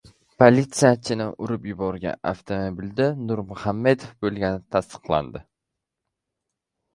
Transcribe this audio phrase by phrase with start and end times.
[0.43, 5.45] Politsiyachini urib yuborgan avtomobilda Nurmuhamedov bo‘lgani tasdiqlandi